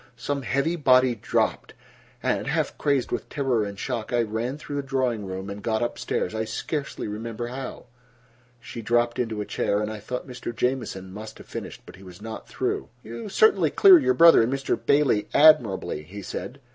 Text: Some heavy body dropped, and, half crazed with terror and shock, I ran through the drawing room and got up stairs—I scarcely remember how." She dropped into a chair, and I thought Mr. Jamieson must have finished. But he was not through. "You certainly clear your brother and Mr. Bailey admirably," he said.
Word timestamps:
Some 0.17 0.41
heavy 0.41 0.75
body 0.75 1.13
dropped, 1.13 1.75
and, 2.23 2.47
half 2.47 2.75
crazed 2.75 3.11
with 3.11 3.29
terror 3.29 3.63
and 3.63 3.77
shock, 3.77 4.11
I 4.11 4.23
ran 4.23 4.57
through 4.57 4.77
the 4.77 4.81
drawing 4.81 5.27
room 5.27 5.47
and 5.47 5.61
got 5.61 5.83
up 5.83 5.99
stairs—I 5.99 6.43
scarcely 6.43 7.07
remember 7.07 7.49
how." 7.49 7.85
She 8.59 8.81
dropped 8.81 9.19
into 9.19 9.41
a 9.41 9.45
chair, 9.45 9.79
and 9.79 9.91
I 9.91 9.99
thought 9.99 10.25
Mr. 10.27 10.55
Jamieson 10.55 11.13
must 11.13 11.37
have 11.37 11.45
finished. 11.47 11.83
But 11.85 11.97
he 11.97 12.03
was 12.03 12.19
not 12.19 12.47
through. 12.49 12.89
"You 13.03 13.29
certainly 13.29 13.69
clear 13.69 13.99
your 13.99 14.15
brother 14.15 14.41
and 14.41 14.51
Mr. 14.51 14.75
Bailey 14.75 15.27
admirably," 15.35 16.01
he 16.01 16.23
said. 16.23 16.59